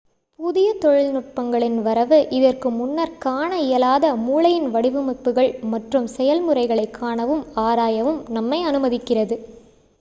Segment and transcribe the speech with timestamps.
[0.39, 9.37] புதிய தொழில்நுட்பங்களின் வரவு இதற்கு முன்னர் காண இயலாத மூளையின் வடிவமைப்புகள் மற்றும் செயல்முறைகளை காணவும் ஆராயவும் நம்மை அனுமதிக்கிறது